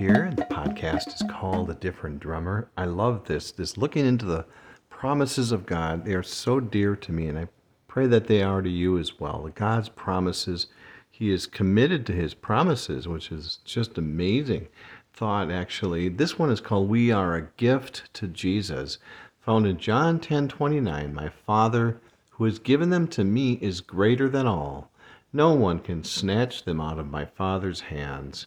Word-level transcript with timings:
here. 0.00 0.32
The 0.34 0.44
podcast 0.44 1.08
is 1.08 1.22
called 1.30 1.68
A 1.68 1.74
Different 1.74 2.20
Drummer. 2.20 2.70
I 2.74 2.86
love 2.86 3.26
this, 3.26 3.52
this 3.52 3.76
looking 3.76 4.06
into 4.06 4.24
the 4.24 4.46
promises 4.88 5.52
of 5.52 5.66
God. 5.66 6.06
They 6.06 6.14
are 6.14 6.22
so 6.22 6.58
dear 6.58 6.96
to 6.96 7.12
me, 7.12 7.26
and 7.26 7.38
I 7.38 7.48
pray 7.86 8.06
that 8.06 8.26
they 8.26 8.42
are 8.42 8.62
to 8.62 8.70
you 8.70 8.96
as 8.96 9.20
well. 9.20 9.50
God's 9.54 9.90
promises, 9.90 10.68
He 11.10 11.30
is 11.30 11.46
committed 11.46 12.06
to 12.06 12.14
His 12.14 12.32
promises, 12.32 13.08
which 13.08 13.30
is 13.30 13.58
just 13.66 13.98
amazing 13.98 14.68
thought, 15.12 15.50
actually. 15.50 16.08
This 16.08 16.38
one 16.38 16.50
is 16.50 16.62
called 16.62 16.88
We 16.88 17.10
Are 17.10 17.36
a 17.36 17.50
Gift 17.58 18.14
to 18.14 18.26
Jesus, 18.26 18.96
found 19.38 19.66
in 19.66 19.76
John 19.76 20.18
10 20.18 20.48
29. 20.48 21.12
My 21.12 21.28
Father, 21.28 22.00
who 22.30 22.44
has 22.44 22.58
given 22.58 22.88
them 22.88 23.06
to 23.08 23.22
me, 23.22 23.58
is 23.60 23.82
greater 23.82 24.30
than 24.30 24.46
all. 24.46 24.90
No 25.30 25.52
one 25.52 25.78
can 25.78 26.04
snatch 26.04 26.64
them 26.64 26.80
out 26.80 26.98
of 26.98 27.10
my 27.10 27.26
Father's 27.26 27.80
hands. 27.80 28.46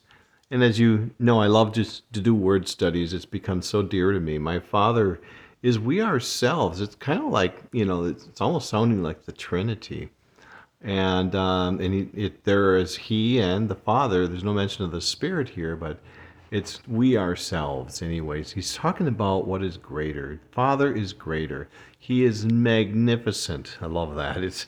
And 0.54 0.64
as 0.64 0.78
you 0.78 1.10
know, 1.18 1.42
I 1.42 1.48
love 1.48 1.74
just 1.74 2.14
to 2.14 2.22
do 2.22 2.36
word 2.36 2.68
studies. 2.68 3.12
It's 3.12 3.26
become 3.26 3.64
so 3.64 3.82
dear 3.82 4.12
to 4.12 4.20
me. 4.20 4.38
My 4.38 4.60
Father 4.60 5.20
is 5.64 5.80
we 5.80 6.00
ourselves. 6.00 6.80
It's 6.80 6.94
kind 6.94 7.20
of 7.20 7.32
like, 7.32 7.64
you 7.72 7.86
know, 7.86 8.04
it's, 8.04 8.28
it's 8.28 8.40
almost 8.40 8.70
sounding 8.70 9.02
like 9.02 9.26
the 9.26 9.32
Trinity. 9.32 10.10
And 10.80 11.34
um, 11.34 11.80
and 11.80 12.16
it, 12.16 12.44
there 12.44 12.78
is 12.78 12.96
He 12.96 13.40
and 13.40 13.68
the 13.68 13.74
Father. 13.74 14.28
There's 14.28 14.44
no 14.44 14.54
mention 14.54 14.86
of 14.86 14.92
the 14.92 15.02
Spirit 15.02 15.50
here, 15.50 15.76
but 15.76 15.98
it's 16.54 16.88
we 16.88 17.18
ourselves, 17.18 18.04
anyways. 18.04 18.52
He's 18.52 18.76
talking 18.76 19.08
about 19.08 19.48
what 19.48 19.64
is 19.64 19.76
greater. 19.76 20.40
Father 20.52 20.94
is 20.94 21.12
greater. 21.12 21.68
He 21.98 22.24
is 22.24 22.46
magnificent. 22.46 23.80
I 23.82 23.88
love 23.88 24.14
that. 24.16 24.44
It's 24.44 24.68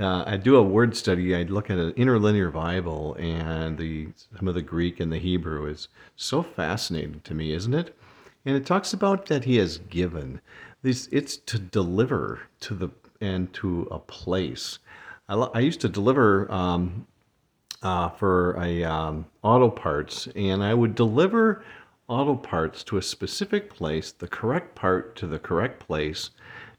uh, 0.00 0.24
I 0.26 0.38
do 0.38 0.56
a 0.56 0.62
word 0.62 0.96
study. 0.96 1.36
I 1.36 1.42
look 1.42 1.68
at 1.68 1.76
an 1.76 1.90
interlinear 1.90 2.50
Bible, 2.50 3.16
and 3.18 3.76
the 3.76 4.08
some 4.38 4.48
of 4.48 4.54
the 4.54 4.62
Greek 4.62 4.98
and 4.98 5.12
the 5.12 5.18
Hebrew 5.18 5.66
is 5.66 5.88
so 6.16 6.42
fascinating 6.42 7.20
to 7.24 7.34
me, 7.34 7.52
isn't 7.52 7.74
it? 7.74 7.94
And 8.46 8.56
it 8.56 8.64
talks 8.64 8.94
about 8.94 9.26
that 9.26 9.44
He 9.44 9.56
has 9.56 9.76
given. 9.76 10.40
These 10.82 11.06
it's 11.12 11.36
to 11.36 11.58
deliver 11.58 12.40
to 12.60 12.74
the 12.74 12.88
and 13.20 13.52
to 13.54 13.88
a 13.90 13.98
place. 13.98 14.78
I, 15.28 15.34
I 15.34 15.58
used 15.58 15.82
to 15.82 15.88
deliver 15.90 16.50
um, 16.50 17.06
uh, 17.86 18.08
for 18.08 18.60
a 18.60 18.82
um, 18.82 19.24
auto 19.42 19.70
parts, 19.70 20.26
and 20.34 20.60
I 20.64 20.74
would 20.74 20.96
deliver 20.96 21.64
auto 22.08 22.34
parts 22.34 22.82
to 22.82 22.96
a 22.96 23.02
specific 23.02 23.70
place, 23.70 24.10
the 24.10 24.26
correct 24.26 24.74
part 24.74 25.14
to 25.16 25.26
the 25.28 25.38
correct 25.38 25.86
place, 25.86 26.30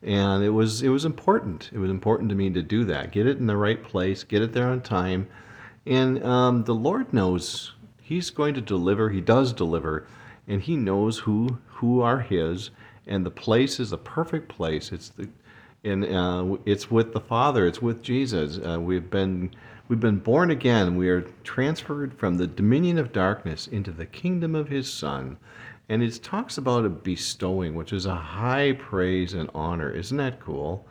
and 0.04 0.44
it 0.44 0.50
was 0.50 0.82
it 0.82 0.90
was 0.90 1.06
important. 1.06 1.70
It 1.72 1.80
was 1.80 1.90
important 1.90 2.28
to 2.30 2.36
me 2.36 2.50
to 2.50 2.62
do 2.62 2.84
that, 2.86 3.14
get 3.14 3.26
it 3.26 3.38
in 3.38 3.48
the 3.48 3.56
right 3.56 3.82
place, 3.82 4.26
get 4.26 4.42
it 4.42 4.52
there 4.52 4.68
on 4.68 4.82
time, 4.82 5.30
and 5.86 6.22
um, 6.26 6.66
the 6.66 6.76
Lord 6.76 7.14
knows 7.14 7.72
He's 8.02 8.30
going 8.30 8.54
to 8.56 8.62
deliver. 8.62 9.10
He 9.10 9.22
does 9.22 9.54
deliver, 9.54 10.08
and 10.46 10.62
He 10.62 10.76
knows 10.76 11.20
who 11.20 11.58
who 11.68 12.02
are 12.02 12.20
His, 12.20 12.72
and 13.06 13.26
the 13.26 13.32
place 13.32 13.80
is 13.80 13.94
a 13.94 13.98
perfect 13.98 14.50
place. 14.50 14.92
It's 14.92 15.08
the 15.08 15.30
and 15.86 16.04
uh, 16.04 16.58
it's 16.66 16.92
with 16.92 17.14
the 17.14 17.22
Father. 17.22 17.66
It's 17.66 17.82
with 17.82 18.04
Jesus. 18.04 18.60
Uh, 18.60 18.78
we've 18.82 19.10
been 19.10 19.52
we've 19.88 20.00
been 20.00 20.20
born 20.20 20.52
again. 20.52 20.96
We 20.96 21.10
are 21.10 21.22
transferred 21.44 22.14
from 22.14 22.38
the 22.38 22.48
dominion 22.48 22.98
of 22.98 23.14
darkness 23.14 23.68
into 23.68 23.92
the 23.92 24.06
kingdom 24.06 24.56
of 24.56 24.70
His 24.70 24.92
Son. 24.92 25.38
And 25.90 26.04
it 26.04 26.22
talks 26.22 26.58
about 26.58 26.86
a 26.86 26.90
bestowing, 26.90 27.74
which 27.76 27.94
is 27.94 28.06
a 28.06 28.16
high 28.16 28.74
praise 28.74 29.34
and 29.34 29.50
honor. 29.56 29.90
Isn't 29.90 30.18
that 30.18 30.40
cool? 30.40 30.86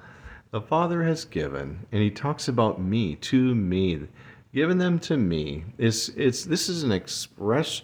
The 0.50 0.60
Father 0.60 1.02
has 1.02 1.24
given, 1.24 1.86
and 1.92 2.00
He 2.00 2.10
talks 2.10 2.48
about 2.48 2.80
me, 2.80 3.16
to 3.16 3.54
me, 3.54 4.06
given 4.54 4.78
them 4.78 4.98
to 5.00 5.16
me. 5.16 5.64
It's, 5.76 6.08
it's, 6.10 6.44
this 6.44 6.68
is 6.68 6.82
an 6.82 6.92
express, 6.92 7.82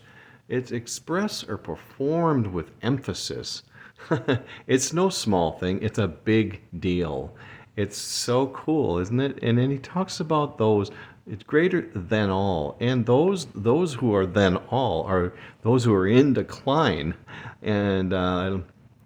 it's 0.48 0.72
express 0.72 1.44
or 1.44 1.58
performed 1.58 2.46
with 2.46 2.70
emphasis. 2.80 3.62
it's 4.66 4.92
no 4.92 5.10
small 5.10 5.52
thing, 5.58 5.82
it's 5.82 5.98
a 5.98 6.08
big 6.08 6.62
deal. 6.80 7.34
It's 7.76 7.96
so 7.96 8.48
cool, 8.48 8.98
isn't 8.98 9.20
it? 9.20 9.38
And 9.42 9.58
then 9.58 9.70
he 9.70 9.78
talks 9.78 10.20
about 10.20 10.58
those 10.58 10.90
it's 11.30 11.44
greater 11.44 11.88
than 11.94 12.30
all. 12.30 12.76
And 12.80 13.06
those 13.06 13.46
those 13.54 13.94
who 13.94 14.14
are 14.14 14.26
than 14.26 14.56
all 14.56 15.04
are 15.04 15.32
those 15.62 15.84
who 15.84 15.94
are 15.94 16.06
in 16.06 16.32
decline. 16.32 17.14
And 17.62 18.12
uh, 18.12 18.58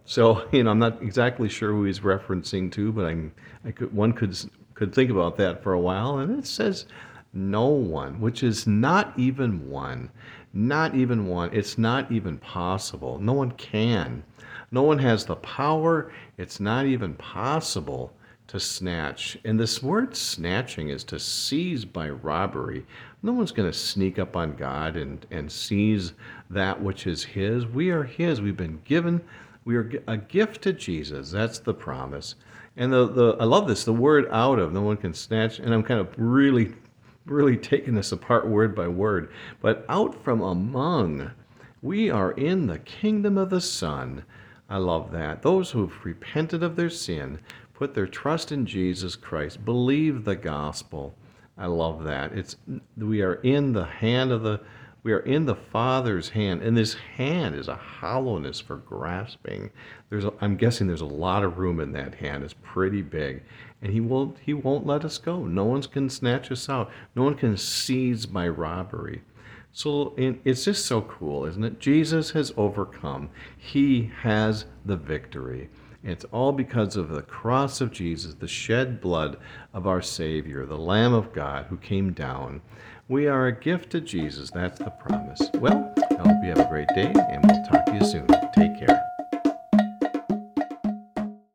so 0.05 0.47
you 0.53 0.65
know 0.65 0.71
i'm 0.71 0.79
not 0.79 1.03
exactly 1.03 1.49
sure 1.49 1.73
who 1.73 1.85
he's 1.85 2.01
referencing 2.01 2.71
to 2.73 2.93
but 2.93 3.07
i'm 3.07 3.33
i 3.65 3.71
could 3.71 3.93
one 3.93 4.13
could 4.13 4.37
could 4.75 4.95
think 4.95 5.11
about 5.11 5.37
that 5.37 5.63
for 5.63 5.73
a 5.73 5.81
while. 5.81 6.19
And 6.19 6.39
it 6.39 6.47
says 6.47 6.87
no 7.33 7.67
one 7.67 8.21
which 8.21 8.43
is 8.43 8.67
not 8.67 9.13
even 9.19 9.69
one 9.69 10.11
not 10.57 10.95
even 10.95 11.27
one. 11.27 11.51
It's 11.53 11.77
not 11.77 12.11
even 12.11 12.39
possible. 12.39 13.19
No 13.19 13.35
one 13.35 13.51
can. 13.53 14.25
No 14.71 14.83
one 14.83 14.99
has 14.99 15.27
the 15.27 15.37
power. 15.37 16.11
It's 16.39 16.61
not 16.61 16.87
even 16.87 17.13
possible 17.15 18.15
to 18.49 18.61
snatch. 18.61 19.37
And 19.45 19.59
this 19.59 19.83
word 19.83 20.17
snatching 20.17 20.89
is 20.89 21.05
to 21.05 21.19
seize 21.19 21.85
by 21.85 22.11
robbery. 22.11 22.87
No 23.23 23.33
one's 23.33 23.53
going 23.53 23.71
to 23.71 23.77
sneak 23.77 24.19
up 24.19 24.37
on 24.37 24.55
God 24.55 24.97
and, 24.97 25.27
and 25.31 25.51
seize 25.51 26.13
that 26.51 26.81
which 26.81 27.07
is 27.07 27.25
His. 27.25 27.67
We 27.67 27.91
are 27.91 28.05
His. 28.05 28.41
We've 28.41 28.57
been 28.57 28.81
given, 28.85 29.21
we 29.65 29.77
are 29.77 29.91
a 30.07 30.17
gift 30.17 30.63
to 30.63 30.73
Jesus. 30.73 31.31
That's 31.31 31.59
the 31.59 31.75
promise. 31.75 32.37
And 32.77 32.93
the, 32.93 33.09
the 33.09 33.37
I 33.41 33.45
love 33.45 33.67
this, 33.67 33.85
the 33.85 33.93
word 33.93 34.29
out 34.31 34.59
of, 34.59 34.73
no 34.73 34.83
one 34.83 34.97
can 34.97 35.15
snatch. 35.15 35.59
And 35.59 35.75
I'm 35.75 35.83
kind 35.83 36.01
of 36.01 36.15
really, 36.17 36.75
really 37.25 37.57
taking 37.57 37.95
this 37.95 38.13
apart 38.13 38.47
word 38.47 38.77
by 38.77 38.87
word. 38.87 39.33
But 39.61 39.85
out 39.89 40.23
from 40.23 40.43
among, 40.43 41.31
we 41.83 42.11
are 42.11 42.33
in 42.33 42.67
the 42.67 42.79
kingdom 42.79 43.39
of 43.39 43.51
the 43.51 43.61
Son. 43.61 44.25
I 44.69 44.79
love 44.79 45.13
that. 45.13 45.43
Those 45.43 45.71
who've 45.71 46.05
repented 46.05 46.63
of 46.63 46.77
their 46.77 46.91
sin, 46.91 47.39
put 47.77 47.95
their 47.95 48.07
trust 48.07 48.53
in 48.53 48.65
Jesus 48.65 49.17
Christ, 49.17 49.65
believe 49.65 50.25
the 50.25 50.37
gospel. 50.37 51.15
I 51.59 51.67
love 51.67 52.05
that. 52.05 52.33
It's 52.33 52.57
we 52.97 53.23
are 53.23 53.35
in 53.35 53.73
the 53.73 53.85
hand 53.85 54.33
of 54.33 54.43
the 54.43 54.61
we 55.03 55.13
are 55.13 55.21
in 55.21 55.47
the 55.47 55.55
Father's 55.55 56.31
hand, 56.31 56.63
and 56.63 56.77
this 56.77 56.95
hand 56.95 57.55
is 57.55 57.69
a 57.69 57.77
hollowness 57.77 58.61
for 58.61 58.79
grasping. 58.79 59.71
There's 60.11 60.25
a, 60.25 60.33
I'm 60.41 60.57
guessing 60.57 60.89
there's 60.89 61.01
a 61.01 61.07
lot 61.07 61.45
of 61.45 61.59
room 61.59 61.79
in 61.79 61.93
that 61.93 62.17
hand. 62.17 62.43
It's 62.43 62.57
pretty 62.63 63.03
big, 63.03 63.43
and 63.83 63.93
He 63.93 64.01
won't 64.01 64.37
He 64.41 64.55
won't 64.55 64.87
let 64.87 65.05
us 65.05 65.19
go. 65.19 65.45
No 65.45 65.65
one 65.65 65.83
can 65.83 66.11
snatch 66.11 66.51
us 66.51 66.69
out. 66.69 66.91
No 67.15 67.23
one 67.23 67.37
can 67.37 67.57
seize 67.57 68.27
by 68.27 68.49
robbery. 68.49 69.23
So 69.71 70.15
it's 70.17 70.65
just 70.65 70.87
so 70.87 71.03
cool, 71.03 71.45
isn't 71.45 71.63
it? 71.63 71.79
Jesus 71.79 72.31
has 72.31 72.53
overcome. 72.57 73.29
He 73.59 74.11
has 74.23 74.65
the 74.87 74.97
victory. 74.97 75.69
It's 76.07 76.25
all 76.27 76.53
because 76.53 76.95
of 76.95 77.09
the 77.09 77.23
cross 77.23 77.81
of 77.81 77.91
Jesus, 77.91 78.35
the 78.35 78.47
shed 78.47 79.01
blood 79.01 79.39
of 79.75 79.89
our 79.89 80.01
Savior, 80.01 80.65
the 80.65 80.79
Lamb 80.79 81.13
of 81.13 81.33
God 81.33 81.67
who 81.67 81.77
came 81.77 82.13
down. 82.13 82.63
We 83.09 83.27
are 83.27 83.49
a 83.49 83.53
gift 83.53 83.91
to 83.91 84.01
Jesus. 84.01 84.53
That's 84.53 84.79
the 84.79 84.91
promise. 84.91 85.51
Well, 85.55 85.93
I 86.13 86.29
hope 86.29 86.45
you 86.45 86.51
have 86.51 86.61
a 86.61 86.69
great 86.69 86.89
day, 86.95 87.13
and 87.13 87.45
we'll 87.45 87.65
talk 87.65 87.87
to 87.87 87.95
you 87.95 88.05
soon. 88.05 88.29
Take 88.55 88.79
care. 88.79 89.06